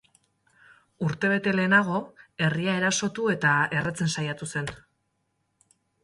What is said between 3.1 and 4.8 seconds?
eta erretzen saiatu zen.